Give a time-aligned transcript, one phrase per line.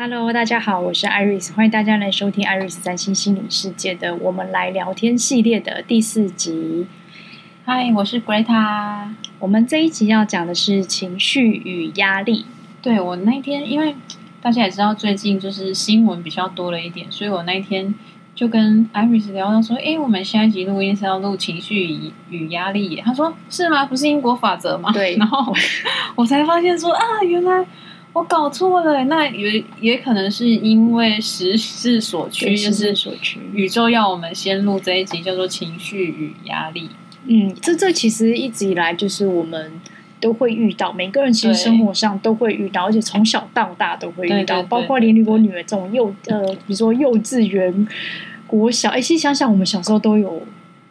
[0.00, 6.86] Hello，大家好，我是 Iris，欢迎大家来收听 Iris 占星心理世界的我们来聊天系列的第四集。
[7.66, 9.08] Hi，我是 Greta。
[9.40, 12.46] 我们这一集要讲的是情绪与压力。
[12.80, 13.96] 对，我那天，因为
[14.40, 17.92] 大家也知道最近就是新闻比较多了一点，所以我那天
[18.36, 23.02] 就跟 Iris 聊到说，哎，我们下一集录音是要录情绪与与压力。
[23.04, 23.84] 他说是吗？
[23.84, 24.92] 不是因果法则吗？
[24.94, 25.16] 对。
[25.18, 25.52] 然后
[26.14, 27.66] 我才发现说啊，原来。
[28.14, 32.92] 我搞错了，那也也可能是因为时势所趋，就是
[33.52, 36.90] 宇宙要我们先录这一集，叫做情绪与压力。
[37.26, 39.80] 嗯，这这其实一直以来就是我们
[40.20, 47.86] 都会遇到，每个人其实生活上都会遇到，而且从小到大都会遇到，对对对对，包括连我女儿这种幼呃，比如说幼稚园、
[48.46, 50.42] 国小，哎，其实想想我们小时候都有，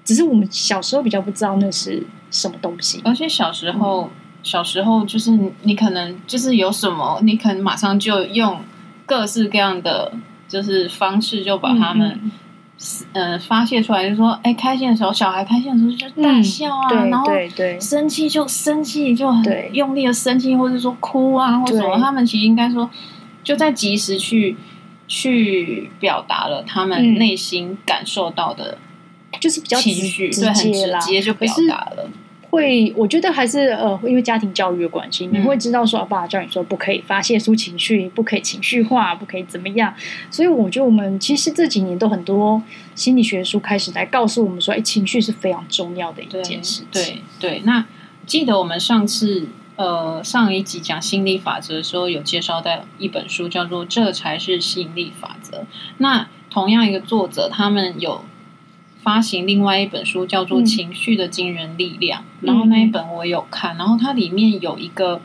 [0.05, 4.03] 只是我们小时候比较不知道那是什么东西，而且小时候。
[4.03, 4.09] 嗯
[4.47, 8.61] 小时候就是你可能就是有什么，你可能马上就用
[9.05, 10.13] 各式各样的
[10.47, 12.31] 就是方式就把他们
[13.11, 22.89] 嗯、呃、发泄出来，就是说哎，开心的时候，小孩开心的时候就大笑啊，嗯、然后对对，生气就生气就很用力的生气，或者说哭啊或者什么，他们其实应该说
[23.43, 24.55] 就在及时去
[25.09, 28.77] 去表达了他们内心感受到的，
[29.41, 30.55] 就是比较情绪，对，很
[31.01, 32.09] 直接就表达了。
[32.49, 39.93] 会，我觉得还是呃，因为家庭教育的关系，你会知道说，爸爸教你说不可以发泄出情绪，不可以情绪化，不可以怎么样。
[40.31, 42.61] 所以我觉得我们其实这几年都很多
[42.95, 46.87] 心理学书开始来告诉我们说，哎，情绪是非常重要的一件事情。
[46.91, 47.85] 对对，那
[48.25, 55.57] 记得我们上次呃上一集讲心理法则的时候，有介绍到一本书叫做《这才是吸引力法则》。
[55.97, 58.23] 那同样一个作者，他们有。
[59.07, 65.21] 发行另外一本书叫做《情绪的惊人力量》，嗯，然后那一本我有看，然后它里面有一个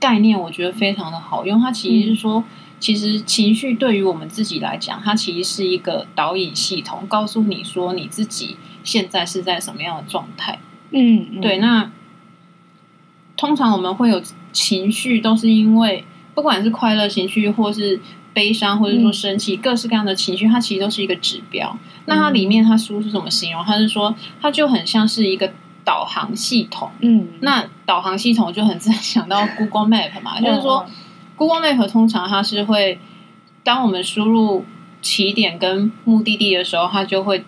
[0.00, 1.60] 概念，我觉得非常的好用。
[1.60, 2.42] 它其实是说，
[2.80, 10.58] 其实情绪对于我们自己来讲，它其实是一个导引系统，告诉你说你自己现在是在什么样的状态。
[10.92, 11.58] 嗯，嗯，对。
[11.58, 11.92] 那
[13.36, 17.98] 通常我们会有情绪，都是因为不管是快乐情绪，或是
[18.34, 21.74] 悲伤，或者说生气，嗯，各式各样的情绪，它其实都是一个指标。
[22.04, 23.64] 那它里面，它书是怎么形容？
[23.64, 25.50] 它是说，它就很像是一个
[25.82, 26.90] 导航系统。
[27.00, 30.84] 嗯，那导航系统就很自然想到 Google Map 嘛， 就是说
[31.36, 32.98] ，Google Map 通常它是会，
[33.64, 34.66] 当我们输入
[35.00, 37.42] 起点跟目的地的时候，它就会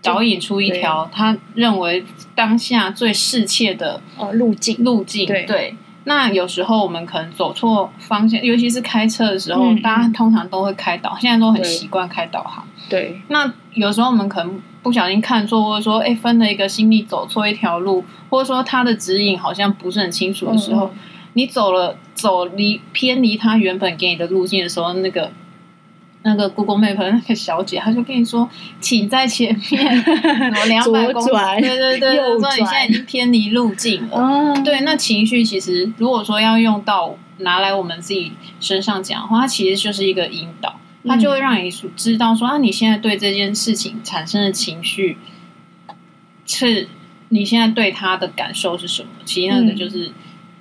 [0.00, 2.02] 导引出一条他认为
[2.34, 5.26] 当下最适切的呃路径路径。
[5.26, 5.76] 对。
[6.04, 12.66] 那有时候我们可能走错方向，尤其是开车的时候，嗯、大家通常都会开导，现在都很习惯开导航。
[12.88, 13.20] 对。
[13.28, 20.90] 那有时候我们可能不小心看错，或者说，哎，分了一个心力走错一条路，或者说它的指引好像不是很清楚的时候，嗯、
[21.34, 25.30] 你走了走离偏离它原本给你的路径的时候，那个。
[26.24, 28.48] 那个 Google Map 那个小姐，她就跟你说，
[28.80, 30.04] 请在前面
[30.68, 34.16] 两百公里，对对对，说你现在已经偏离路径了。
[34.16, 45.18] 嗯、对，那情绪其实如果说要用到拿来我们自己身上讲的话，它其实就是一个引导，它就会让你知道说、嗯、啊，你现在对这件事情产生的情绪
[46.46, 46.88] 是，
[47.30, 49.08] 你现在对他的感受是什么？
[49.24, 50.14] 其实那个就是、嗯、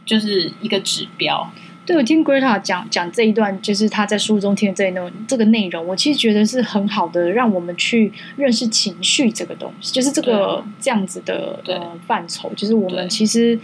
[0.06, 1.52] 就是一个指标。
[1.84, 13.60] 对，我听 Greta 讲讲这一段，就是他在书中听的这一段这个内容，我其实觉得是很好的，让我们去认识情绪这个东西，就是这个这样子的呃范畴，就是我们其实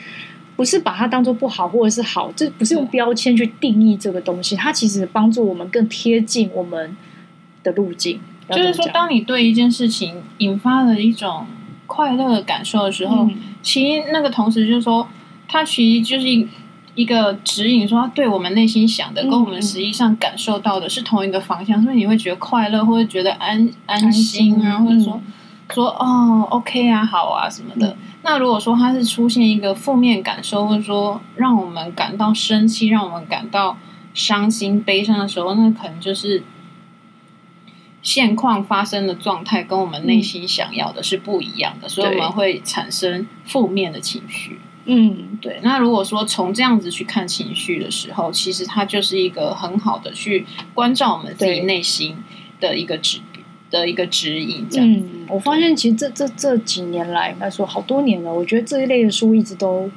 [0.55, 6.97] 不是把它当做不好或者是好，这不是用标签去定义这个东西，它其实帮助我们更贴近我们
[7.61, 8.19] 的路径。
[8.49, 11.45] 就是说，当你对一件事情引发了一种
[11.85, 15.07] 快乐的感受的时候，嗯、其实那个同时就是说，
[15.47, 16.47] 它其实就是。
[16.97, 25.21] 一个指引说，对我们内心想的跟我们实际上感受到的是同一个方向，所以你会觉得快乐，或者觉得安安心啊，或者说
[25.71, 27.95] 说哦，OK 啊，好啊什么的。
[28.23, 33.77] 那如果说它是出现一个负面感受，或者说让我们感到生气，让我们感到
[34.15, 36.43] 伤心、悲伤的时候，那可能就是
[38.01, 44.59] 现况发生的状态跟我们内心想要的是不一样的，所以我们会产生负面的情绪。
[44.87, 45.59] 嗯，对。
[45.61, 52.15] 那如果说从这样子去看情绪的时候，其实它就是一个很好的去关照我们自己内心
[52.59, 53.19] 的一个指
[53.69, 54.65] 的一个指引。
[54.69, 59.91] 这样子，嗯，我发现其实这这这几年来，应该说好多年了，我觉得这一类的书一直都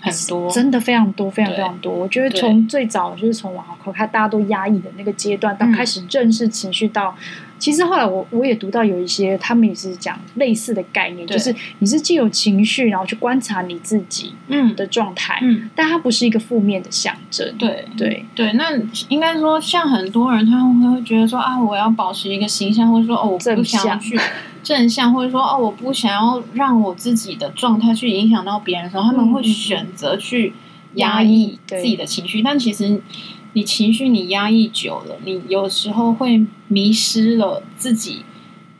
[0.00, 1.92] 很多，真的非常多，非常非常多。
[1.92, 7.16] 我觉得从最早就是从往后看，大家都压抑的那个阶段，到开始正视情绪，到
[7.58, 14.74] 其实后来我我也读到有一些，他们也是讲类似的概念，就是你是既有情绪，然后去观察你自己嗯。
[14.76, 17.54] 的状态，嗯，但它不是一个负面的象征。
[17.58, 17.86] 对。
[17.96, 18.24] 对。
[18.34, 18.70] 对，那
[19.08, 24.18] 应该说，像很多人他们会觉得说啊，我要保持一个形象，或者说哦，我不想去
[24.62, 30.52] 正向，或者说哦，我不想要让我自己的状态去影响到别人的时候，他们会选择去
[30.94, 33.00] 压抑自己的情绪，但其实。
[33.56, 38.20] 你情绪你压抑久了，你有时候会迷失了自己，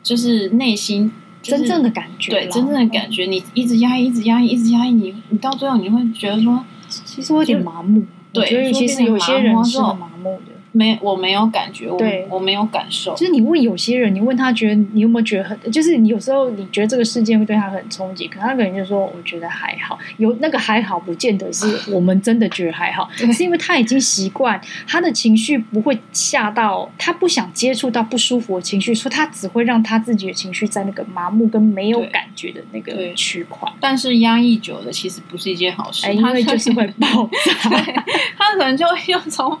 [0.03, 2.31] 就是内心、就是、真正的感觉。
[2.31, 8.05] 对，真正的感觉，你一直压抑，一直压抑，一直压抑，你你到最后你会觉得说，其实我有点麻木。
[8.31, 10.53] 对，所以其实有些人是很麻木的。
[10.77, 13.15] 没，我没有感觉，我，我没有感受。
[13.15, 19.97] 就是你问有些人，你问他觉得你有没有觉得很，就是你有时候你觉得这个事件会对他很冲击，可他可能就说我觉得还好。
[20.17, 33.67] 有那个还好，不见得是我们真的觉得还好， 是因为他已经习惯，他的情绪不会吓到他，不想接触到不舒服的情绪，所以他只会让他自己的情绪在那个麻木跟没有感觉的那个区块。
[33.79, 37.69] 但是压抑久了，其实不是一件好事，因为就是会爆炸，
[38.37, 39.57] 他可能就会又从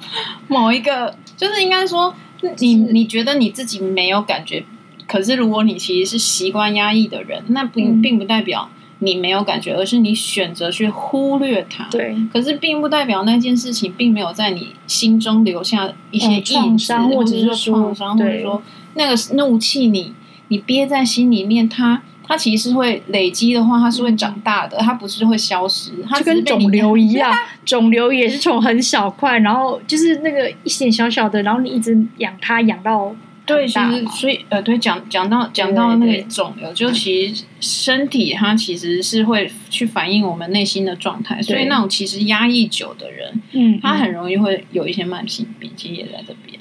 [0.47, 1.06] 某一个。
[1.35, 2.13] 就是应该说，
[2.59, 4.63] 你你觉得你自己没有感觉，
[5.07, 8.69] 可是如果你其实是习惯压抑的人，那并并不代表
[8.99, 11.87] 你没有感觉，而是你选择去忽略它。
[11.89, 18.61] 对，可是并不代表那件事情并没有在你心中留下一些创伤，或者是创伤，或者说
[18.95, 20.13] 那个怒气，你
[20.47, 22.03] 你憋在心里面，它。
[22.27, 25.91] 它其实是会累积的话，它是会长大的，它不是会消失。
[26.07, 27.33] 它就跟肿瘤一样，
[27.65, 33.15] 肿瘤也是从很小块，然后就是那个一点小小的，然后你一直养它，养到
[33.45, 46.59] 对，其实所以呃，对，讲讲到讲到那个肿瘤，就其实身体它其实是会去反映我们内心的状态，所以那种其实压抑久的人，嗯，他很容易会有一些慢性病，其实也在这边。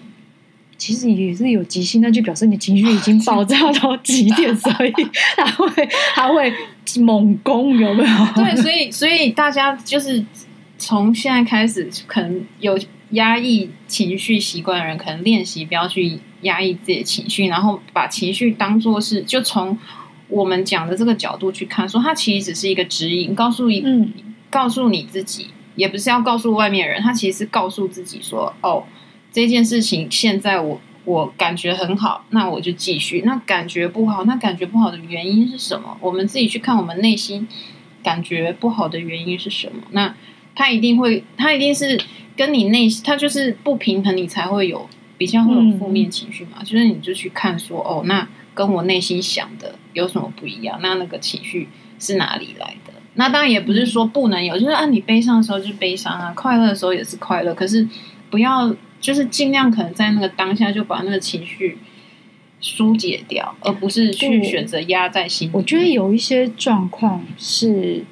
[0.79, 4.93] 其实也是有急性，那就表示你情绪已经爆炸到极点，所以
[5.37, 6.53] 他会他会
[7.01, 8.09] 猛攻，有没有？
[8.37, 10.25] 对，所以所以大家就是
[10.79, 12.79] 从现在开始，可能有
[13.11, 19.79] 压抑情绪习惯的人，可能练习不要去压抑自己的情绪，然后把情绪当做是，就从
[20.29, 24.13] 我们讲的这个角度去看，说它其实只是一个指引，告诉一，嗯，
[24.51, 28.85] 告诉你自己，也不是要告诉外面人，他其实是告诉自己说，哦。
[29.37, 33.21] 这件事情现在我我感觉很好，那我就继续。
[33.27, 35.95] 那感觉不好，那感觉不好的原因是什么？
[36.01, 37.47] 我们自己去看我们内心
[38.03, 39.83] 感觉不好的原因是什么？
[39.91, 40.15] 那
[40.55, 42.01] 他一定会，他一定是
[42.35, 44.89] 跟你内心，他就是不平衡，你才会有
[45.19, 46.53] 比较会有负面情绪嘛。
[46.61, 50.79] 嗯、就是你就去看说，哦，那跟我内心想的有什么不一样？
[50.81, 51.69] 那那个情绪
[51.99, 52.95] 是哪里来的？
[53.17, 57.87] 那当然也不是说不能有，就是啊，你悲伤的时候就是悲伤啊，快乐的时候也是快乐，可是
[58.31, 58.75] 不要。
[59.01, 61.79] 就是尽量可能在那个当下就把那个情绪
[62.61, 65.53] 疏解掉，而不是去选择压在心里。
[65.55, 68.05] 我觉得有一些状况是，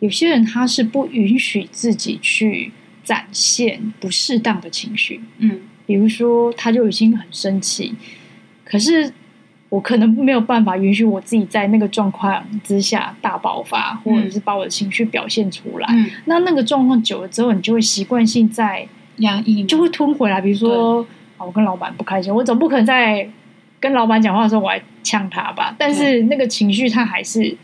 [0.00, 2.72] 有些人他是不允许自己去
[3.04, 5.22] 展现不适当的情绪。
[5.38, 7.94] 嗯，比如说他就已经很生气，
[8.64, 9.14] 可是
[9.68, 15.86] 我可能没有办法允许我自己在那个状况之下大爆发，或者是把我的情绪表现出来。
[15.90, 18.88] 嗯，那那个状况久了之后，你就会习惯性在。
[19.16, 21.06] 压抑就会吞回来，比如说
[21.36, 23.28] 啊，我跟老板不开心，我总不可能在
[23.80, 25.74] 跟老板讲话的时候我还呛他吧？
[25.78, 27.56] 但是那个情绪它还是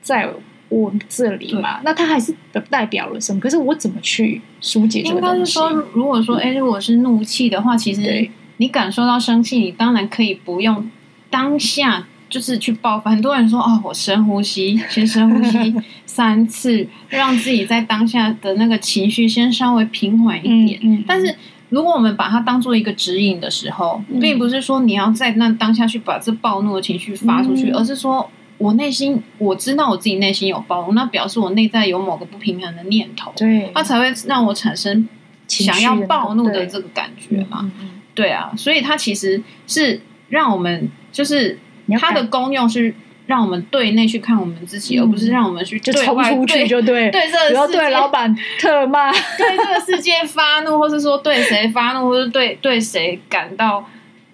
[0.00, 0.28] 在
[0.68, 2.34] 我这里嘛，那它还是
[2.70, 3.40] 代表了什么？
[3.40, 5.34] 可是我怎么去疏解这个东西？
[5.34, 10.90] 应该是说，如果说哎，如果是怒气的话，其实你感受到生气，你当然可以不用
[11.30, 12.06] 当下。
[12.28, 15.72] 就是去爆发，很多人说哦，我深呼吸，先深呼吸
[16.04, 20.80] 三次，让自己在当下的那个情绪先稍微平缓一点。
[20.82, 21.36] 嗯嗯、但是，
[21.68, 28.28] 如果我们把它当做一个指引的时候，嗯、并不是说你要在那当下去把这暴怒的情绪发出去，嗯、而是说
[28.58, 35.08] 我内心我知道我自己内心有暴怒，那表示我内在有某个不平衡的念头，对，它才会让我产生
[35.46, 37.70] 想要暴怒的这个感觉嘛。
[38.14, 41.60] 对啊，所以它其实是让我们就是。
[42.00, 42.94] 它的功用是
[43.26, 47.10] 让我们对内去看我们自己，嗯、而不是让我们去就冲出去就对。
[47.10, 53.84] 对这个世界，要对老板特骂， 对这个世界发怒，或是说对谁发怒，或是对对谁感到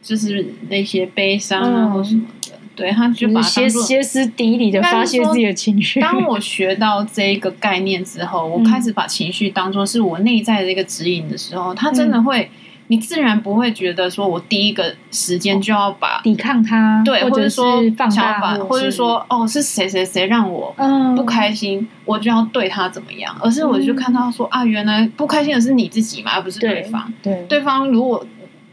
[0.02, 2.54] 就是那些悲伤啊，或什么的。
[2.54, 6.00] 嗯、对，他就把它歇歇斯底里的发泄自己的情绪。
[6.00, 12.42] 当我学到这一个概念之后，我开始把情绪当做是我内在的一个指引的时候，他真的会。
[12.42, 12.58] 嗯
[12.92, 20.74] 你自然不会觉得说，我第一个时间就要把抵抗他，对，或者说放大，或者说哦，是谁谁谁让我
[21.16, 23.34] 不开心，我就要对他怎么样？
[23.40, 27.10] 而是我就看到说啊，原来不开心的是你自己嘛，而不是对方。
[27.22, 28.26] 对，对方如果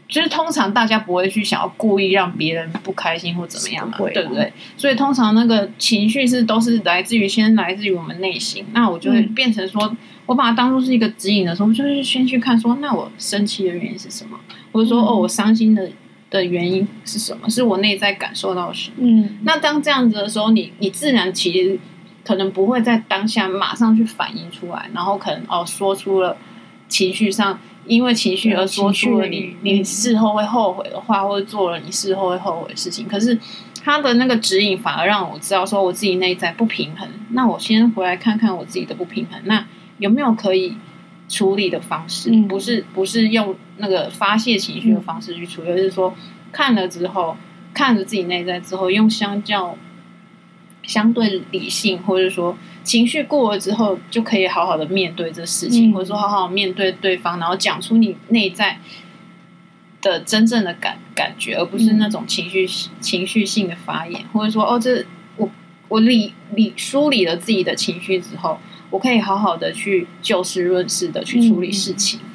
[0.06, 4.52] 就是通常大家不会去想要故意让别人不开心或怎么样嘛，对不对？
[4.76, 9.96] 所以通常那个情绪是都是来自于先来自于我们内心，那我就会变成说，嗯、
[10.30, 14.38] 我把它当做是一个指引的时候，就是先去看说，那我生气的原因是什么，
[14.70, 15.90] 或者说、嗯、哦，我伤心的
[16.30, 18.98] 的原因是什么，是我内在感受到什么。
[18.98, 21.76] 嗯，那当这样子的时候，你你自然其实
[22.24, 26.36] 可能不会在当下马上去反应出来，然后可能哦说出了
[26.86, 27.58] 情绪上。
[27.86, 33.08] 因为情绪而说出了你你事后会后悔的话，或者做了你事后会后悔的事情。
[33.08, 33.36] 可是
[33.82, 37.08] 他的那个指引反而让我知道说我自己内在不平衡。
[37.30, 39.66] 那我先回来看看我自己的不平衡，那
[40.00, 40.76] 有没有可以
[41.28, 42.30] 处理的方式？
[42.30, 46.12] 嗯、不是不是用那个发泄情绪的方式去处理，而、嗯、是说
[46.50, 47.36] 看了之后，
[47.72, 49.78] 看着自己内在之后，用相较
[50.82, 52.58] 相对理性，或者说。
[52.82, 58.80] 情绪过了之后，就可以好好的面对这事情，嗯、或者说好好面对对方，然后讲出你内在
[60.00, 65.04] 的真正的感感觉，而不是那种情绪、嗯、情绪性的发言，或者说哦，这
[65.36, 65.50] 我
[65.88, 68.58] 我理理梳理了自己的情绪之后，
[68.90, 72.20] 我可以好好的去就事论事的去处理事情。
[72.20, 72.26] 嗯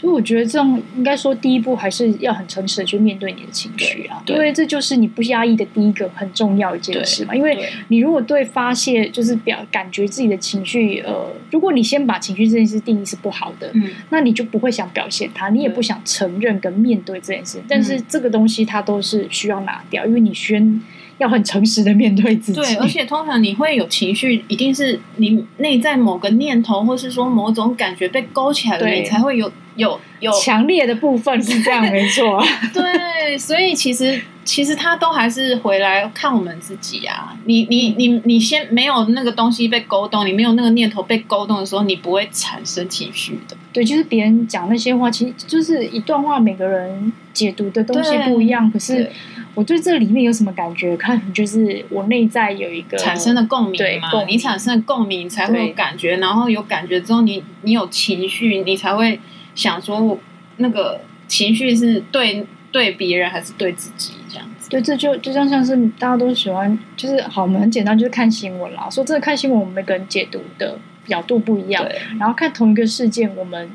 [0.00, 7.34] 所以我觉得这样应该说，第一步还是要很诚实的去面对你的情绪啊，因为这就是你不压抑的第一个很重要一件事嘛。
[7.34, 17.60] 因为你如果对发泄就是表感觉自己的情绪，呃，如果你先把情绪这件事定义是不好的，嗯，那你就不会想表现它，你也不想承认跟面对这件事。
[17.68, 20.80] 但是这个东西它都是需要拿掉，因为你先。
[21.20, 22.60] 要很诚实的面对自己。
[22.60, 32.42] 对，而且通常你会有情绪，一定是你内在某个念头，或是说某种感觉被勾起来了，你才会有有有强烈的部分是这样， 没错。
[32.72, 37.36] 对，所以其实其实他都还是回来看我们自己啊。
[37.44, 43.54] 你你你你先没有那个东西被勾动，你没有那个念头被勾动的时候，你不会产生情绪的。
[43.74, 49.10] 对，就是别人讲那些话，其实就是一段话，每个人解读的东西不一样，可是。
[49.54, 50.96] 我对这里面有什么感觉？
[50.96, 54.24] 看，就是我内在有一个产生的共鸣嘛。
[54.28, 59.18] 你产生的共鸣才会有感觉，然后有感觉之后你，你你有情绪，你才会
[59.54, 60.18] 想说，
[60.58, 64.70] 那个情绪是对对别人还是对自己这样子？
[64.70, 68.88] 对，这就就像像是大家都喜欢，就是好，我们很简单，就是看新闻啦。
[68.88, 70.78] 说这个，看新闻，我们每个人解读的
[71.10, 71.84] 角度不一样，
[72.18, 73.68] 然后看同一个事件，我们。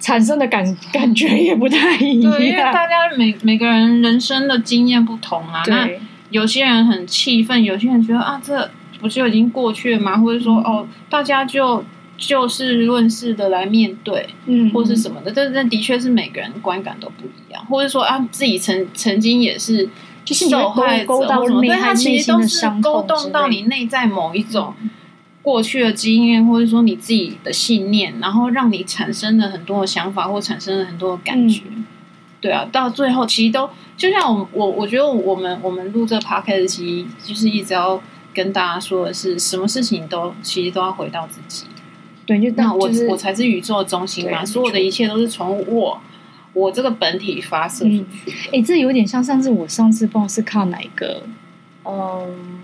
[0.00, 0.62] 产生的感
[0.92, 5.62] 感觉也不太一样，对，因为大家每每个人人生的经验不同啊。
[5.66, 5.88] 那
[6.28, 10.18] 有些人很气愤，有些人觉得啊，这不就已经过去了吗？
[10.18, 11.82] 或者说哦，大家就
[12.18, 15.30] 就事论事的来面对，嗯，或是什么的。
[15.32, 19.88] 这这的确是每个人观感都不一样，或者说啊，自己曾曾经也是
[20.26, 24.74] 受害者，或什么，对，他其实都是勾动到你内在某一种。
[25.44, 31.60] 过去的经验，或者说你自己的信念，然后让你产生了很多的想法，或产生了很多的感觉。
[31.68, 31.84] 嗯、
[32.40, 41.66] 对啊，到最后其实都就像我我我觉得我们我们录这 podcast 其实就是一直要跟大家说的是，什么事情都其实都要回到自己。
[42.24, 46.00] 对，就那我、就是、我才是宇宙的中心嘛，所有的一切都是从我
[46.54, 48.06] 我这个本体发射出去。
[48.26, 51.24] 哎、嗯欸，这有点像上次我上次不知道是靠哪一个，
[51.84, 52.63] 嗯。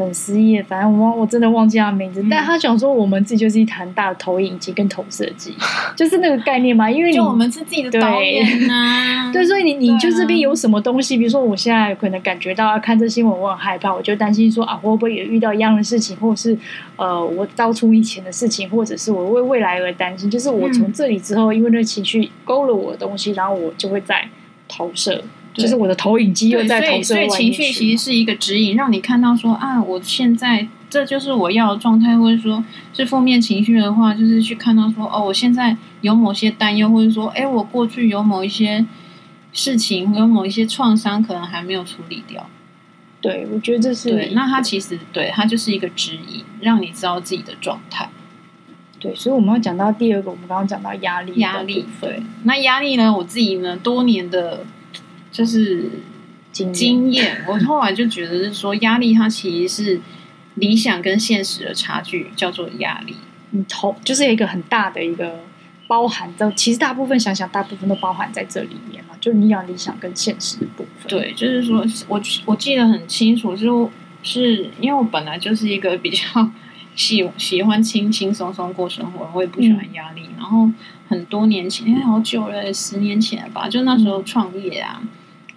[0.00, 2.22] 粉丝页，反正我忘，我真的忘记他名字。
[2.22, 5.54] 嗯、但他讲说，我们自己就是一台大的投影机跟投射机，
[5.94, 6.90] 就是那个概念嘛。
[6.90, 16.56] 因为你就我们是自己的导演呐、啊， 对，所以你你就这边有什么东西，比如说我现在可能感觉到看这新闻，我很害怕，我就担心说啊，会不会也遇到一样的事情，或者是
[16.96, 20.30] 呃，我道出以前的事情，或者是我为未来而担心。
[20.30, 24.26] 就是我从这里之后，嗯、因为那个情绪勾了我的东西，然后我就会再
[24.66, 25.22] 投射。
[25.52, 32.64] 就是我的投影机又在投射，所以情绪其实是一个指引，让你看到说啊，我现在这就是我要的状态，或者说
[32.94, 38.86] 是负面情绪的话，就是去看到说哦，我现在有某些担忧，或者说哎，我过去有某一些
[39.52, 42.48] 事情，有某一些创伤，可能还没有处理掉。
[43.20, 44.30] 对，我觉得这是对。
[44.32, 48.08] 那它其实对它就是一个指引，让你知道自己的状态。
[49.00, 51.86] 对，所以我们要讲到第二个，我们刚刚讲到压力，压力。
[52.00, 53.12] 对，那压力呢？
[53.12, 54.64] 我自己呢，多年的。
[55.30, 55.88] 就是
[56.52, 60.00] 经验，我后来就觉得是说，压力它其实是
[60.56, 63.14] 理想跟现实的差距，叫做压力。
[63.50, 65.40] 你头就是一个很大的一个
[65.86, 69.14] 包含的，其实大部分想想，大部分都包含在这里面嘛。
[69.20, 71.08] 就是你要理想跟现实的部分。
[71.08, 73.88] 对，就是说我我记得很清楚，就
[74.22, 76.50] 是是因为我本来就是一个比较
[76.96, 80.22] 喜喜欢轻轻松松过生活，我也不喜欢压力。
[80.22, 80.68] 嗯、然后
[81.08, 84.98] 很多年前，哎好久了，十年前吧，就那时候创业啊。
[85.00, 85.08] 嗯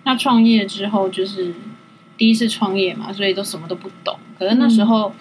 [0.03, 1.53] 那创业之后就是
[2.17, 4.17] 第一次创业嘛，所以都什么都不懂。
[4.37, 5.13] 可是那时候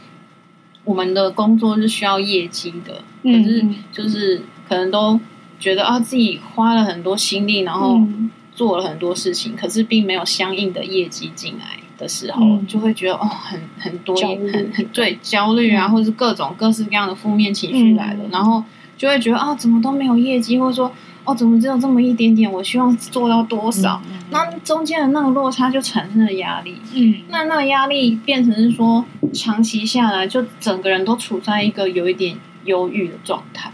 [0.84, 5.18] 我们的工作是需要业绩的，嗯、可是就是可能都
[5.60, 8.00] 觉得啊自己花了很多心力，然后
[8.52, 18.62] 做了很多事情，可是并没有相应的业绩进来的时候，嗯、就会觉得哦，很很多很很对焦虑啊，嗯、或者是各种各式各样的负面情绪来了，嗯、然后
[18.98, 20.92] 就会觉得啊，怎么都没有业绩，或者说
[21.24, 22.50] 哦，怎么只有这么一点点？
[22.50, 24.02] 我希望做到多少？
[24.10, 26.76] 嗯、那中间的那个落差就产生了压力。
[26.94, 33.70] 嗯，那那个压力变成是说，长期下来就整个人都处在一个有一点忧郁的状态。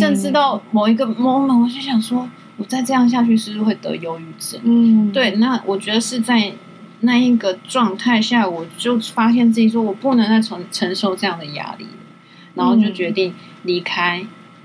[0.00, 4.60] 甚至到某一个 moment，我就想说，我再这样下去，是不是会得忧郁症？
[4.62, 5.32] 嗯，对。
[5.32, 6.52] 那我觉得是在
[7.00, 11.86] 那一个状态下，我就发现自己说我不能再承承受这样的压力，
[12.54, 14.24] 然后就决定离开。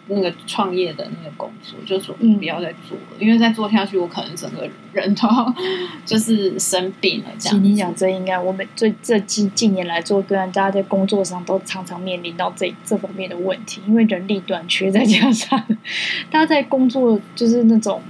[0.09, 5.27] 那个创业的那个工作，就说不要再做了，嗯、因为再做下去，我可能整个人都
[6.05, 7.25] 就是生病了。
[7.37, 15.61] 这样，你讲这应该我们最这近近年来做个案，大家在工作上都常常面临到这这方面的问题，因为人力短缺，再加上
[16.31, 18.01] 大家在工作就是那种，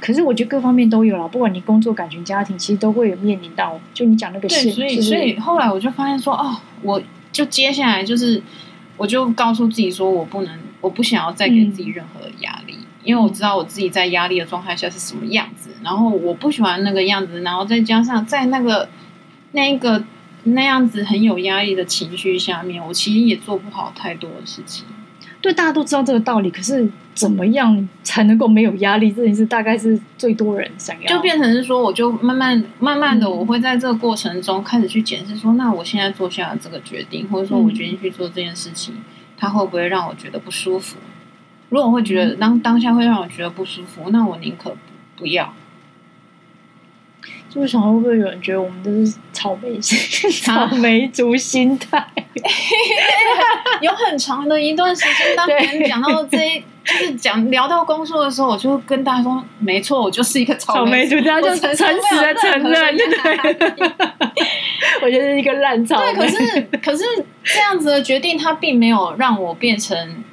[0.00, 3.78] 可是我觉得各方面都有了，不管你工作、感情、家庭，其实都会有面临到。
[3.92, 8.42] 就你讲那个对，所以、就是、所以后来我就发现说，哦，我就接下来就是，
[8.96, 10.65] 我就告诉自己说，我不能。
[10.86, 18.88] 我不想要再给自己任何的压力，嗯、因为我知道我自己在压力的状态下是什么样子，然后我不喜欢那个样子，然后再加上在那个
[19.50, 20.04] 那个
[20.44, 24.86] 那样子很有压力的情绪下面，我其实也做不好太多的事情。
[25.40, 29.10] 对，大家都知道这个道理，可是怎么样才能够没有压力？
[29.10, 38.94] 这件事大概是最多人想要，就变成是说，我就慢慢慢慢的，我会在这个过程中开始去检视说，嗯、那我现在做下的这个决定，或者说我决定去做这件事情。
[38.94, 39.02] 嗯
[39.36, 40.96] 他会不会让我觉得不舒服？
[41.68, 44.76] 如果我会觉得当当下会让我觉得不舒服，那我宁可不
[45.18, 45.52] 不要。
[47.48, 52.06] 就是想会不会有人觉得我们都是草莓 草莓族心态？
[53.80, 63.90] 有很长的一段时间，当别人讲到这一， 就是讲聊到工作的时候，我就跟大家说，没错，我就是一个草莓族，大家就诚实的承认，对。
[65.02, 66.14] 我觉得是一个烂草莓。
[66.14, 67.04] 对，可是可是
[67.44, 70.24] 这样子的决定，它并没有让我变成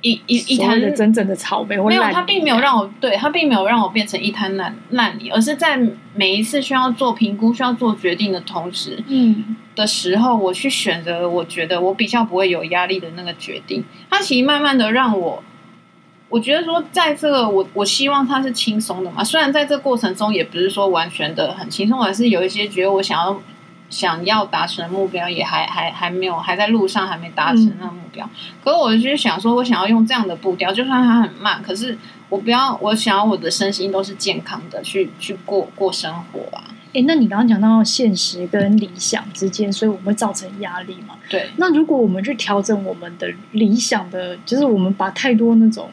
[0.00, 1.76] 一一一滩真正的草莓。
[1.76, 5.78] 没有，它并没有让我对它并没有让我变成一滩烂烂泥，而是在
[6.14, 13.84] 每一次需要做评估、需要做决定的同时，嗯，的时候，我去选择我觉得我比较不会有压力的那个决定。
[14.08, 15.42] 它其实慢慢的让我，
[16.30, 19.22] 我觉得说，在这个我我希望它是轻松的嘛。
[19.22, 23.38] 虽然在这过程中，也不是说完全的很轻松，还是有一些觉得我想要。
[23.90, 28.24] 想要达成的目标也还还还没有，还在路上，还没达成那个目标。
[28.24, 28.30] 嗯、
[28.62, 31.98] 可是我就是想说，我想要用这样的步调，就算它很慢，可是
[32.28, 36.62] 我不要，我想要我的身心都是健康的，去去过过生活啊。
[36.92, 41.16] 诶，那你刚刚讲到现实跟理想之间，所以我们会造成压力嘛？
[41.28, 41.48] 对。
[41.56, 45.90] 那如果我们去调整我们的理想的，就是我们把太多那种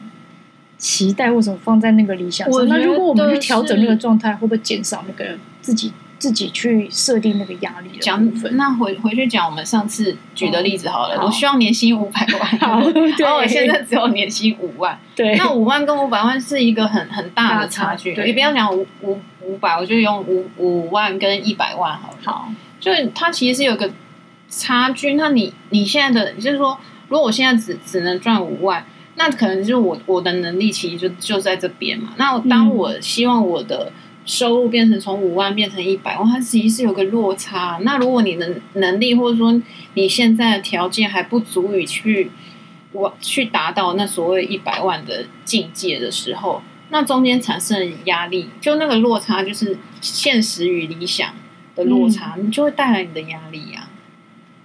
[0.76, 5.92] 期待或什么放在那个理想上，那如果我们去调整那个状态，会不会减少那个自己？
[6.18, 11.14] 自己去设定那个压力的讲，那回回去讲我们上次举的例子好了。
[11.14, 12.80] 哦、好，我希望年薪五百万， 好，
[13.18, 18.20] 然后我现在只有年薪五万，对，那五万跟五百万是一个很很大的差距。
[18.24, 22.18] 你不要讲五五五百，我就用五五万跟一百万好了。
[22.24, 22.48] 好，
[22.80, 23.88] 就它其实是有个
[24.48, 25.14] 差距。
[25.14, 26.76] 那你你现在的，就是说，
[27.08, 32.14] 如果我现在只只能赚五万，那可能就是我我的能力其实就就在这边嘛。
[32.16, 33.92] 那当我希望我的。
[33.92, 37.80] 嗯收入变成从五万变成一百万，它其实是有个落差。
[37.82, 39.60] 那如果你能能力或者说
[39.94, 42.30] 你现在的条件还不足以去
[42.92, 51.34] 我去达到那所谓一百万的境界的时候，那中间产生的压力，就那个落差，就是现实与理想
[51.74, 53.90] 的落差，嗯、你就会带来你的压力呀、啊。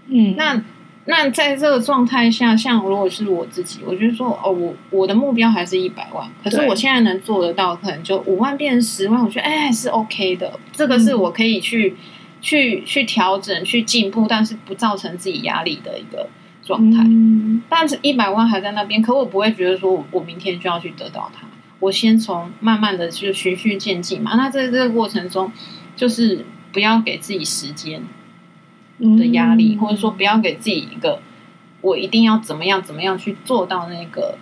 [0.07, 0.61] 嗯，那。
[1.05, 10.57] 那在这个状态下，像如果是我自己，我觉得说，哦，我我的目标还是一百万，可是我现在能做得到，可能就五万变成十万，我觉得哎，还是 OK 的。
[10.71, 11.97] 这个是我可以去、嗯、
[12.39, 16.29] 去去调整、去进步，但是不造成自己压力的一个
[16.63, 17.03] 状态。
[17.03, 21.45] 嗯、但是一百万还在那边，可我不会觉得说我我明天就要去得到它。
[21.81, 24.35] 我先从慢慢的就循序渐进嘛。
[24.35, 25.51] 那在这个过程中，
[25.97, 28.01] 就是不要给自己时间。
[29.17, 31.21] 的压力，或者说不要给自己一个
[31.81, 34.37] 我一定要怎么样怎么样去做到那个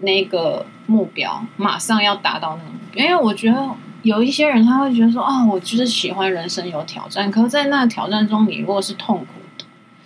[0.00, 3.04] 那个目标，马上要达到那个目标。
[3.04, 3.68] 因为我觉得
[4.02, 9.26] 有一些人他会觉得说啊，我就是喜欢人生有挑战，可是，在那个挑战中，你如果是痛苦
[9.58, 9.64] 的，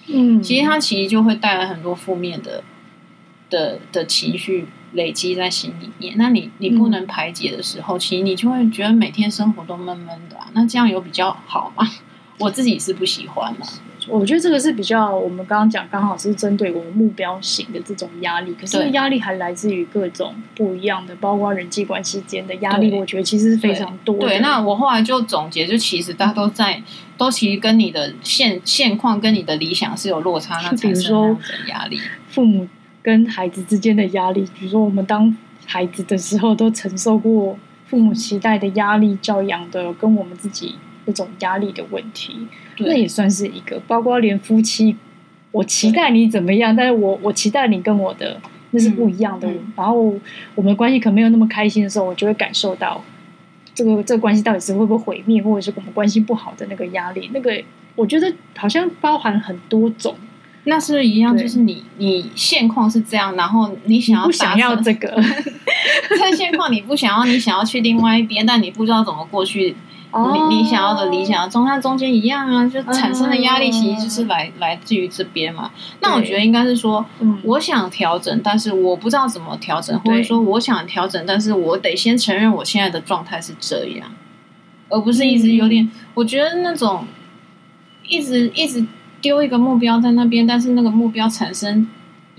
[0.09, 2.65] 嗯，其实他其实就会带来很多负面的
[3.51, 6.15] 的的情绪累积在心里面。
[6.17, 10.49] 那你你不能排解的时候，其实你就会觉得每天生活都闷闷的啊。
[10.55, 11.87] 那这样有比较好吗？
[12.41, 13.67] 我自己是不喜欢的，
[14.09, 18.57] 我觉得这个是比较我们刚刚讲，刚好是针对我们目标型的这种压力。
[18.59, 22.93] 可是压力还来自于各种不一样的，包括人际关系间的压力。
[22.99, 24.27] 我觉得其实是非常多的。
[24.27, 26.85] 对，那我后来就总结，就其实大家都在，嗯、
[27.19, 32.01] 都其实跟你的现现况跟你的理想是有落差，那产生那种压力。
[32.29, 32.67] 父母
[33.03, 40.77] 跟孩子之间的压力，比如说我们当孩子的时候，都承受过父母期待的压力、教养的，跟我们自己。
[41.13, 42.47] 这种压力的问题，
[42.79, 43.81] 那也算是一个。
[43.87, 44.97] 包括连夫妻，
[45.51, 49.49] 我期待你怎么样，但是我我期待你跟我的那是不一样的。
[49.49, 50.15] 嗯、然后
[50.55, 53.03] 我们关系可能没有那么开心的时候，我就会感受到
[53.75, 57.31] 这个这个关系到底是会不会毁灭，或者是我们关系不好的那个压力。
[57.35, 57.63] 那个
[57.97, 60.15] 我觉得好像包含很多种。
[60.65, 65.09] 那是一样，就是你你现况是这样，然后你想要不想要这个？
[66.21, 69.75] 在现况你不想要，你想要去另外一边，但你不知道怎么过去。
[70.13, 75.71] 你你想要的理想中，它中间一样啊，就产生的压力其实就是来、嗯、来自于这边嘛。
[76.01, 77.05] 那我觉得应该是说，
[77.45, 84.11] 我想调整，但是我不知道怎么调整，或者说我想调整，但是我得先承认我现在的状态是这样，
[84.89, 85.85] 而不是一直有点。
[85.85, 87.05] 嗯、我觉得那种
[88.09, 88.85] 一直一直
[89.21, 91.87] 丢一个目标在那边，但是那个目标产生。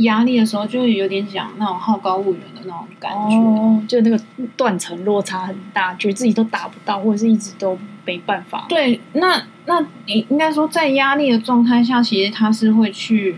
[0.03, 4.19] 压力的时候，就会有点想那种好高骛远的那种感觉，哦、就那个
[4.55, 8.65] 断层落差很大，觉得自己都达不到，或者是一直都没办法。
[8.69, 13.37] 对，那那你应该说，在压力的状态下，其实它是会去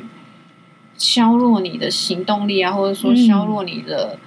[0.97, 4.17] 削弱你的行动力啊，或者说削弱你的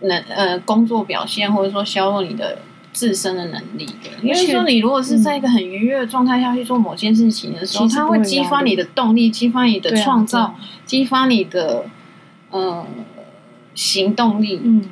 [0.00, 2.58] 能、嗯、呃工作表现，或者说削弱你的。
[2.96, 10.54] 自身的能力的，因为说你如果是在一个很愉悦的状态下去做某件事情的时候，它会激发你的动力，激发你的创造，
[10.86, 11.84] 激发你的
[12.50, 12.86] 呃
[13.74, 14.62] 行动力。
[14.64, 14.88] 嗯，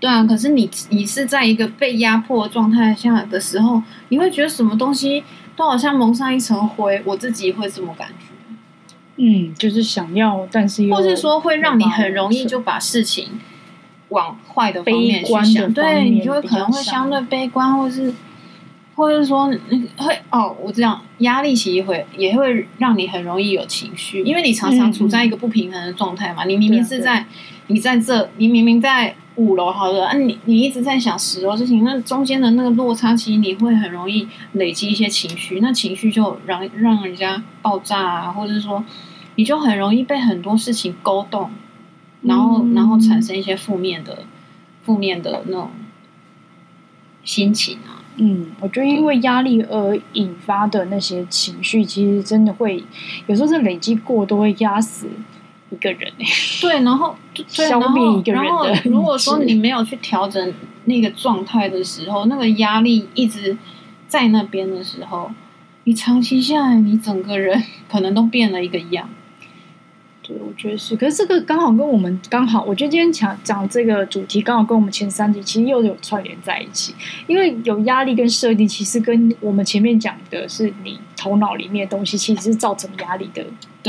[0.00, 0.24] 对啊。
[0.24, 5.22] 可是你你是在一个被压迫的状态下的时候，你会觉得什么东西
[5.54, 7.00] 都好像蒙上一层灰。
[7.04, 8.26] 我自己会这么感觉。
[9.18, 13.38] 嗯，就是想要，但是又或是说会让你很容易就把事情。
[14.10, 18.14] 往坏的方面去想，对，你就会可能会相对悲观，或是，
[18.94, 19.50] 或者是说，
[19.96, 26.44] 会哦，我这样压力其实会也会让你很容易有情绪，因为你常常处在一个不平衡的状态嘛。
[26.44, 27.26] 嗯、你明明是在，
[27.66, 38.82] 你在这，你明明在五楼，好的，啊，你你一直在想十楼事情，那中间的那个落差，其实你会很容易累积一些情绪，那情绪就让让人家爆炸啊，或者是说，
[39.34, 41.50] 你就很容易被很多事情勾动。
[42.26, 44.24] 然后，嗯、然后产生一些负面的、
[44.82, 45.70] 负面的那种
[47.24, 48.02] 心情啊。
[48.18, 52.82] 嗯，我觉得因为压力而引发的那些情绪，其实真的会
[53.26, 55.06] 有时候是累积过，多会压死
[55.70, 56.10] 一个人。
[56.62, 57.14] 对，然后
[57.46, 58.48] 消灭一个人的。
[58.48, 60.54] 然后，如果说你没有去调整
[60.86, 63.56] 那个状态的时候，那个压力一直
[64.08, 65.30] 在那边的时候，
[65.84, 69.10] 你长期下来，你整个人 可能都变了一个样。
[70.26, 76.92] 对，我觉得是，可是这个刚好跟我们刚好，我觉得今天讲讲这个主题刚好跟我们前三集其实又有串联在一起，
[77.28, 83.44] 因为有压力跟设定，其实跟我们前面讲的是你头脑里面的东西，其实是造成压力的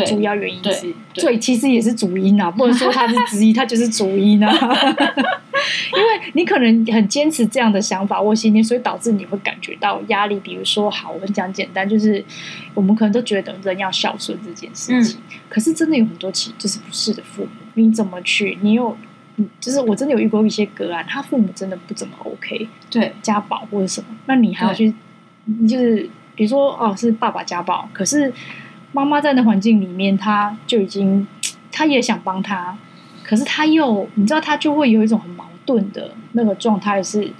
[0.06, 4.52] 主要原因是，所以其实也是主因啊，不能说它是之一，它就是主因啊。
[5.96, 10.40] 因为你可能很坚持这样的想法或信念，所以导致你会感觉到压力。
[10.40, 12.24] 比如说，好，我们讲简单，就是
[12.74, 18.58] 我们可能都觉得人要孝顺这件事情，嗯、可是真的有很多其就是不是的父母，你怎么去？
[18.62, 18.96] 你有，
[19.60, 24.94] 就是我真的有遇过一些个案，他父母真的不怎么 OK，对，家暴或者什么，那你还要去，
[25.46, 28.32] 对就是比如说哦，是爸爸家暴，可是
[28.92, 31.28] 妈妈在那环境里面，他就已经，
[31.72, 32.78] 他也想帮他，
[33.24, 37.32] 可是他又，你知道，他就会有一种很矛盾的那个状态是，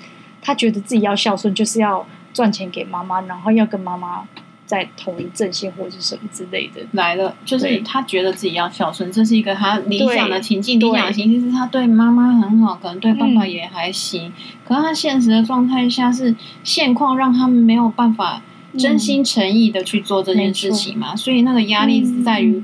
[0.42, 4.26] 他觉得自己要孝顺，就是要赚钱给妈妈，然后要跟妈妈
[4.66, 6.82] 在同一阵线或者是什么之类的。
[6.92, 10.78] 来了，就是他觉得自己要孝顺，这是一个他理想的情境。
[10.78, 14.28] 理想的情境是他对妈妈很好，可能对爸爸也还行。
[14.28, 14.34] 嗯、
[14.68, 16.36] 可是他现实的状态下是
[16.66, 18.42] 现况，让他们没有办法
[18.78, 21.14] 真心诚意的去做这件事情嘛？
[21.14, 22.62] 嗯、所以那个压力是在于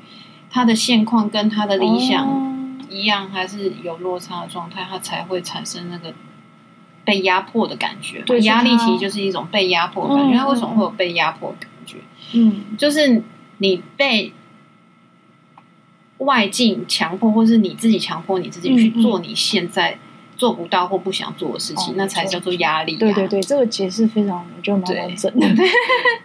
[0.52, 2.28] 他的现况跟他的理想。
[2.28, 2.53] 嗯
[2.94, 6.14] 一样还是有落差的状态，它才会产生那个
[7.04, 8.22] 被压迫的感觉。
[8.22, 10.46] 对，压力其实就是一种被压迫的感觉。
[10.48, 11.98] 为什么会有被压迫的感觉？
[12.34, 13.24] 嗯，就是
[13.58, 14.32] 你被
[16.20, 19.98] 外境强迫，或是你自己强迫你自己去做你现在
[20.38, 23.00] 做不到或不想做的事情，嗯嗯、那才叫做压力、啊。
[23.00, 25.48] 对对对，这个解释非常，我觉得蛮完整的。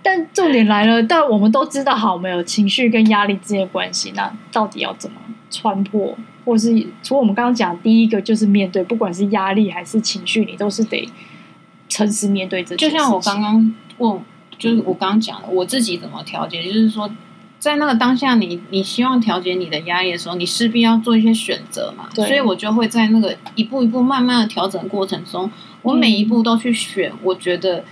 [0.02, 5.16] 但重点来了，但我们都知道，好，没有情绪跟压力之间的关系，那到底要怎么
[5.50, 6.16] 穿破？
[6.48, 11.06] 或是除了我们刚刚讲第一个，就是面对，不管是压力还是情绪，你都是得
[11.90, 12.74] 诚实面对这。
[12.74, 14.18] 就像我刚刚问，
[14.56, 17.10] 就是我刚刚讲的，我自己怎么调节，就是说
[17.58, 22.08] 在那个当下你，你你希望调节你的压力的时候，你势必要做一些选择嘛。
[22.14, 25.50] 所以我就会在那个一步一步慢慢的调整过程中，
[25.82, 27.12] 我每一步都去选。
[27.22, 27.84] 我觉得，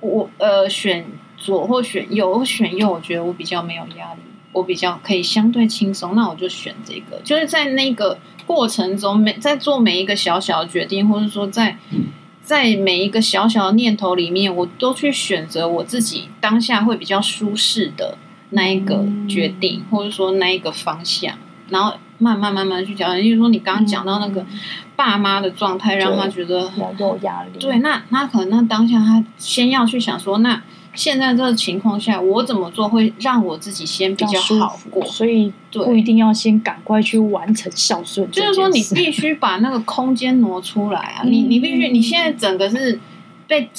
[0.00, 1.04] 我呃选
[1.36, 4.20] 左或选右，我选右，我觉得我比较没有压力，
[4.56, 7.20] 我比较可以相对轻松，那我就选这个。
[7.22, 11.78] 就是在那个过程中，每在做每一个小小的决定，或者说在。
[11.90, 12.06] 嗯
[12.46, 18.16] 在每一个小小的念头里面，我都去选择我自己当下会比较舒适的
[18.50, 21.36] 那一个决定，嗯、或者说那一个方向，
[21.70, 23.20] 然后慢慢慢慢去调整。
[23.20, 24.46] 例如说，你刚刚讲到那个
[24.94, 27.58] 爸妈的状态，让他觉得很有压力。
[27.58, 30.62] 对，那那可能那当下他先要去想说那。
[30.96, 35.04] 现在这个情况下，我怎么做会让我自己先比较好过？
[35.04, 38.28] 所以不一定要先赶快去完成孝顺。
[38.30, 41.22] 就是说，你必须把那个空间挪出来啊！
[41.24, 42.98] 你你必须，你现在整个是
[43.46, 43.70] 被。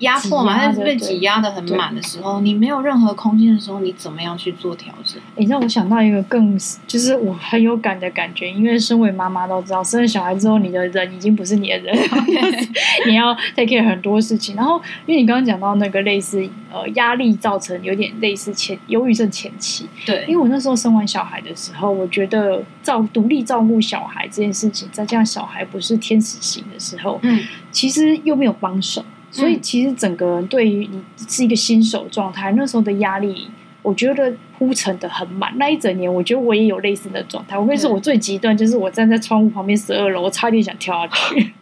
[0.00, 5.20] 压迫嘛，它是被挤压的很满的时候，你没有任何空间的时候，你怎么样去做调整？
[5.36, 12.68] 你让我想到一个更就是我很有感的感觉，因为身为妈妈都知道，生了小孩之后，你的人已经不是你的人，Okay.
[13.08, 14.54] 你要 take care 很多事情。
[14.54, 29.04] 然后，因为你刚刚讲到那个类似呃压力造成有点类似前忧郁症前期，对，因为我那时候生完小孩的时候，我觉得照独立照顾小孩这件事情，再加上小孩不是天使型的时候，嗯，其实又没有帮手。
[29.40, 33.48] 所以其实整个人对于你是一个新手状态，那时候的压力，
[33.82, 35.52] 我觉得铺陈的很满。
[35.58, 37.58] 那一整年，我觉得我也有类似的状态。
[37.58, 41.52] 我跟你说，我最极端就是我站在窗户旁边十二楼，我差点想跳下去。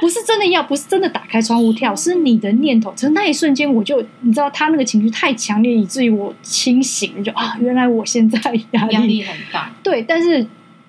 [0.00, 2.92] 不是真的要，不是真的打开窗户跳，是你的念头。
[2.96, 8.38] 从那一瞬间，我就你知道，他那个情绪太强烈，以至于我清醒，就啊，原来我现在
[8.70, 9.70] 压力， 压力很大。
[9.82, 10.46] 对，但是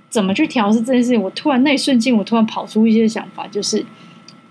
[0.09, 1.21] 怎么去调试这件事情？
[1.21, 3.85] 我突然那一瞬间，我突然跑出一些想法，就是。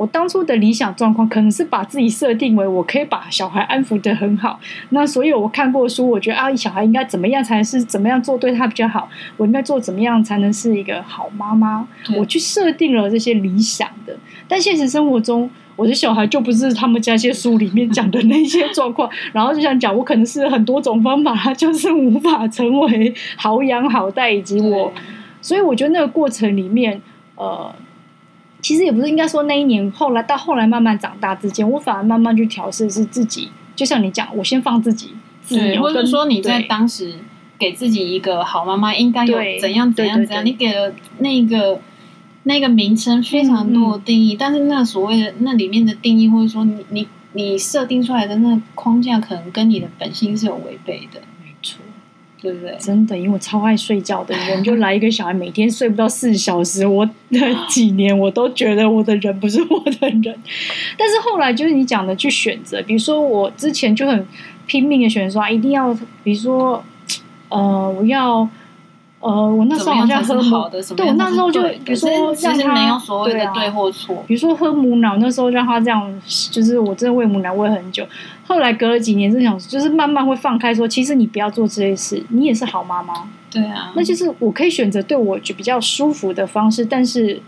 [0.00, 4.58] 我当初的理想状况可能是把自己设定为我可以把小孩安抚的很好。
[4.88, 9.10] 那所以我看过书，我觉得啊，小孩应该怎么样才是怎么样做对他比较好？
[9.36, 11.86] 我应该做怎么样才能是一个好妈妈？
[12.16, 14.16] 我去设定了这些理想的，
[14.48, 19.10] 但现实生活中，我的小孩就不是他们家些书里面讲的那些 状况。
[19.34, 24.90] 然后就想讲，我可能是很多种方法，他就是无法成为好养好带，以及我。
[25.42, 27.02] 所以我觉得那个过程里面，
[27.34, 27.70] 呃。
[28.62, 33.50] 其实也不是应该说那一年，后来到后来慢慢长大之间，我反而慢慢去调试是自己。
[33.74, 37.14] 就像你讲，我先放自己自由，或者说你在当时
[37.58, 41.80] 给自己一个好妈妈应该有怎样怎样怎样，你给了那个
[42.42, 51.20] 那个名称非常多的定义，嗯嗯，但是那所谓的那里面的定义，或者说你你你设定出来的那个框架，可能跟你的本心是有违背的。
[52.40, 52.76] 对不对？
[52.79, 60.22] 真的，因为我超爱睡觉的人，就来一个小孩，每天睡不到四小时，我那几年我都觉得我的人不是我的人。
[60.96, 64.26] 但是后来就是你讲的去选择，比如说我之前就很
[64.66, 66.83] 拼命的选择，一定要，比如说，
[67.48, 68.48] 呃，我要。
[69.20, 76.11] 呃，我那时候好像喝母，对，我那时候就比如说让他没有所谓的对或错，比如说喝母奶，那时候让他这样，
[76.50, 78.06] 就是我真的喂母奶喂很久。
[78.46, 83.28] 后来隔了几年，就想就是慢慢会放开，说其实你不要做这些事，你也是好妈妈。
[83.50, 87.42] 对啊，那就是我可以选择对我就比较舒服的方式，但是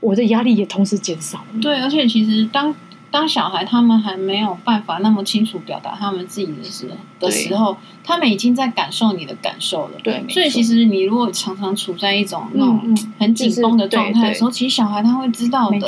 [0.00, 1.42] 我的压力也同时减少。
[1.62, 2.74] 对，而且其实当。
[3.10, 9.92] 当小孩他们还没有办法那么清楚表达他们自己的时的时候，他们已经在感受你的感受了。
[10.04, 15.78] 对，所以其实你如果常常处在一种那种很紧绷的状态的时候，其实小孩他会知道的。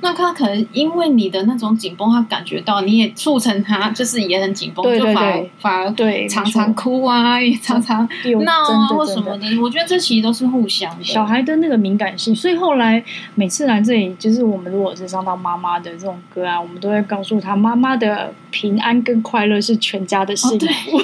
[0.00, 8.06] 那他可能因为你的那种紧绷，他感觉到你也促成他就是也很紧绷，就反而反而对常常哭啊，也常常
[8.44, 9.46] 闹啊或什么的。
[9.60, 11.02] 我觉得这其实都是互相的。
[11.02, 13.02] 小孩的那个敏感性，所以后来
[13.34, 16.65] 每次来这里，就是我们如果是上到妈妈的这种歌啊。
[16.66, 20.96] 我们都会告诉他，妈妈的平安跟快乐是全家的幸福。
[20.96, 21.02] 哦、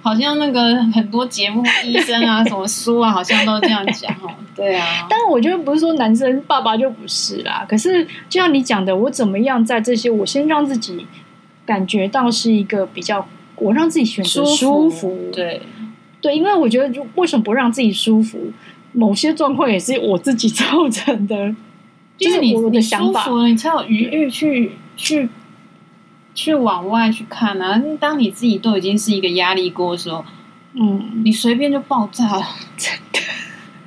[0.02, 4.30] 好像那个很多节目、医生啊、什么书啊，好像都这样讲哦。
[4.54, 7.64] 对啊，但是我觉得不是说男生爸爸就不是啦。
[7.68, 11.06] 可是就像你讲的，我怎么样在这些，我先让自己
[11.64, 15.30] 感觉到是一个比较，我让自己选择舒服。
[15.32, 15.62] 对
[16.20, 18.52] 对，因为我觉得，为什么不让自己舒服？
[18.92, 21.54] 某些状况也是我自己造成的。
[22.16, 25.28] 就是你你舒服了，你才有余欲去去
[26.32, 27.82] 去往外去看啊！
[27.98, 30.24] 当你自己都已经是一个压力锅的时候，
[30.74, 32.42] 嗯，你随便就爆炸了，
[32.76, 33.20] 真的，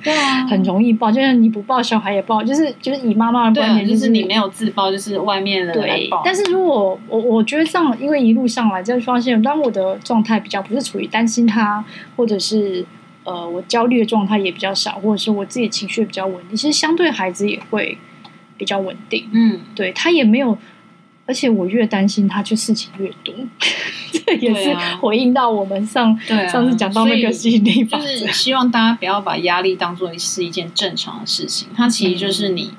[0.04, 1.10] 对啊，很容易爆。
[1.10, 6.20] 就像你不爆小孩也爆，就是就是以妈妈的观点，就是、就是你没有自爆，就是外面的人来爆。
[6.24, 11.82] 但是如果我我觉得这样，因为一路上来就发现，当我的状态比较不是处于担心他，
[12.16, 12.84] 或者是
[13.24, 17.96] 呃我焦虑的状态也比较少，或者是我自己情绪比较稳定，其实相对孩子也会。
[18.58, 20.58] 比较稳定，嗯，对他也没有，
[21.24, 23.32] 而且我越担心他，就事情越多。
[24.12, 31.68] 这也是回应到我们上、啊、上次讲到那个吸引力法则，就是希望大家不要把压力当做是一件正常的事情。
[31.74, 32.72] 它其实就是你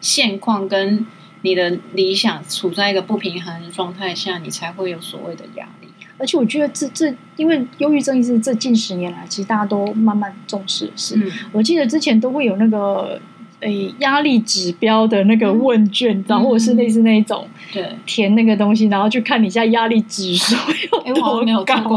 [0.00, 1.06] 现况跟
[1.42, 5.88] 你的理想处在一个不平衡的状态下，你才会有所谓的压力。
[6.18, 11.14] 而且我觉得这这，因为忧郁症是这近十年来，其实大家都慢慢重视的事。
[11.16, 13.20] 嗯、我记得之前都会有那个。
[13.60, 20.54] 诶，压力指标的那个问卷，然后或者是类似那一种，对，填那个东西，然后去看你现在压力指数
[21.06, 21.32] 有多高。
[21.32, 21.96] 我没有做过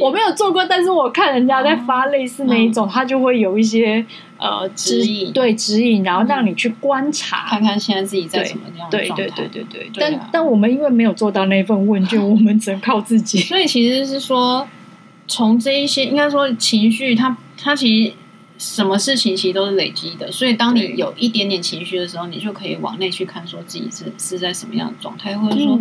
[0.00, 4.04] 我没有做过，但是我看人家在发类似那一种，他就会有一些
[4.38, 9.26] 呃指引，对指引，然后让你去观察，看看现在自己在什么样的状态。
[9.26, 10.00] 对对对对对。
[10.00, 13.38] 但但我们因为没有做到那份问卷， 我们只能靠自己。
[13.40, 14.66] 所以其实是说，
[15.28, 18.12] 从这一些应该说情绪，它它其实。
[18.56, 25.76] 什么事情其实都是累积的，所以当你有一点点情绪的时候，你就可以往内去看，说自己是是在什么样的状态，或者说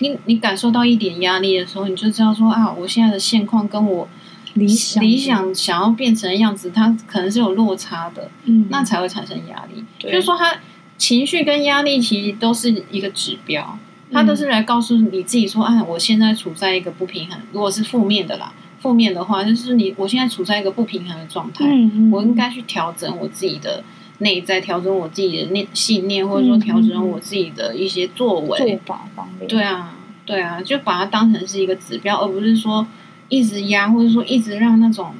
[0.00, 4.08] 你你感受到一点压力的时候，你就知道说啊，我现在的现况跟我
[4.54, 5.54] 理想理想。
[5.54, 9.84] 想要变成的样子，它可能是有落差的，嗯，那才会产生压力。
[9.98, 10.56] 就是说，它
[10.98, 13.78] 情绪跟压力其实都是一个指标，
[14.10, 18.52] 它都是来告诉你自己说，啊，我现在处在一个不平衡，如果是负面的啦。
[18.86, 23.82] 负面的话，就是你我现在处在一个不平衡的状态，嗯嗯、我应该去调整我自己的
[24.18, 29.48] 内在，调整我自己的念信念，或者说调整我自己的一些作为做法方面。
[29.48, 32.86] 对啊，对啊，就把它当成是一个指标，而不是说
[33.28, 35.12] 一直压，或者说一直让那种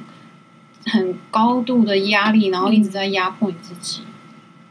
[0.85, 4.03] 很高度的压力，然后一直在压迫你自己。
[4.03, 4.07] 嗯、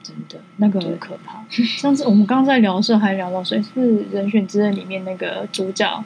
[0.02, 1.44] 真的，那个很可怕。
[1.50, 3.80] 上次我们刚刚在聊的时候，还聊到谁是
[4.10, 6.02] 《人选之刃》里面那个主角。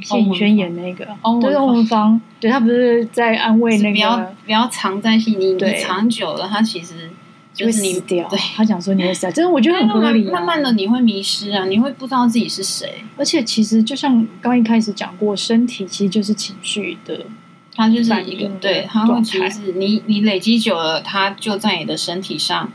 [0.00, 1.04] 谢盈萱演那个，
[1.40, 7.10] 对，欧文芳，对，他不是在安慰那个，不要不要藏在心里，你藏久了，他其实
[7.52, 8.26] 就是你掉。
[8.28, 10.24] 对，他讲说你会死，真的我觉得很 合理。
[10.30, 13.04] 慢慢的你会迷失啊，你会不知道自己是谁。
[13.16, 17.26] 而且其实就像刚一开始讲过，身体其实就是情绪的，
[17.74, 22.72] 它就是一个，对，它会其实是你你累积久了，它就在你的身体上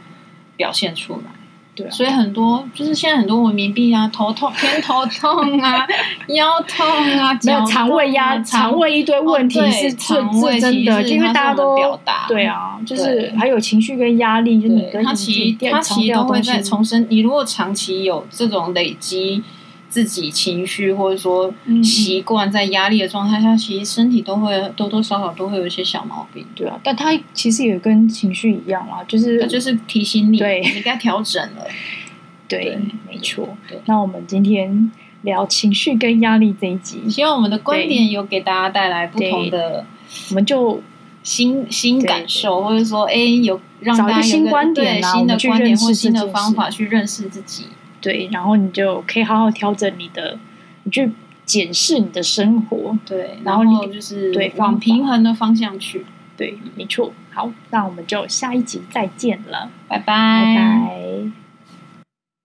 [0.56, 1.32] 表现出来。
[1.78, 5.88] 对啊，所以很多就是现在很多文明病啊，头痛、偏头痛啊，
[6.28, 17.06] 腰痛啊，没有肠胃压、肠胃一堆问题是肠胃真的，因为大家都表达对啊，就是还有情绪跟压力，就是它其实它其实都会在重生。
[17.10, 19.44] 你如果长期有这种累积。
[19.90, 26.46] 自己情绪或者说习惯在压力的状态下，嗯、其实身体都会多多少少都会有一些小毛病。
[26.56, 31.66] 对啊，但它其实也跟情绪一样啦，就是就是提醒你，对，你该调整了。
[32.48, 33.58] 对，对没错。
[33.68, 34.92] 对那我们今天
[35.24, 39.86] 聊情绪跟压力这一集，希望我们的观点有给大家带来不同的，
[40.30, 40.82] 我们就
[41.24, 47.66] 新新感受，或者说，哎，有让大家有新观点、新的观点或新的方法去认识自己。
[48.02, 50.38] 对，然后你就可以好好调整你的，
[50.84, 51.12] 你去
[51.46, 52.98] 检视你的生活。
[53.06, 56.06] 对，然后你就是对往平衡的方向去。
[56.36, 57.12] 对，没错。
[57.32, 61.47] 好，那我们就下一集再见了，拜拜，拜拜。